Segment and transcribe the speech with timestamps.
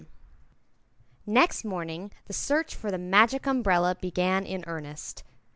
[1.27, 5.23] Next morning the search for the Magic Umbrella began in earnest.